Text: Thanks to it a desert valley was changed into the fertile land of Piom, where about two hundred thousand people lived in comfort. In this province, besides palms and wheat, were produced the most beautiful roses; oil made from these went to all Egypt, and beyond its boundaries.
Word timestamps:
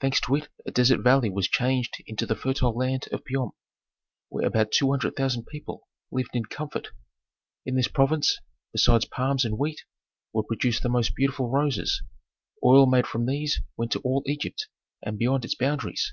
Thanks 0.00 0.20
to 0.20 0.36
it 0.36 0.48
a 0.64 0.70
desert 0.70 1.00
valley 1.00 1.28
was 1.28 1.48
changed 1.48 1.96
into 2.06 2.26
the 2.26 2.36
fertile 2.36 2.76
land 2.78 3.06
of 3.10 3.24
Piom, 3.24 3.50
where 4.28 4.46
about 4.46 4.70
two 4.70 4.88
hundred 4.92 5.16
thousand 5.16 5.46
people 5.48 5.88
lived 6.12 6.30
in 6.36 6.44
comfort. 6.44 6.92
In 7.66 7.74
this 7.74 7.88
province, 7.88 8.38
besides 8.70 9.04
palms 9.04 9.44
and 9.44 9.58
wheat, 9.58 9.82
were 10.32 10.44
produced 10.44 10.84
the 10.84 10.88
most 10.88 11.16
beautiful 11.16 11.50
roses; 11.50 12.04
oil 12.62 12.86
made 12.86 13.08
from 13.08 13.26
these 13.26 13.62
went 13.76 13.90
to 13.90 14.00
all 14.02 14.22
Egypt, 14.26 14.68
and 15.02 15.18
beyond 15.18 15.44
its 15.44 15.56
boundaries. 15.56 16.12